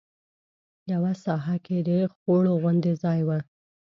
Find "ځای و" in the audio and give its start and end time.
3.03-3.29